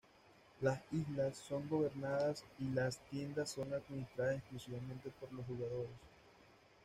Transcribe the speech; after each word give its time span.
Las 0.61 0.81
islas 0.91 1.37
son 1.47 1.69
gobernadas 1.69 2.43
y 2.57 2.63
las 2.73 2.97
tiendas 3.11 3.51
son 3.51 3.71
administradas 3.71 4.37
exclusivamente 4.37 5.11
por 5.19 5.31
los 5.31 5.45
jugadores. 5.45 5.91